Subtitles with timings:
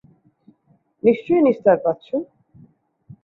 [1.03, 2.15] নিশ্চয়ই নিস্তার পাচ্ছো।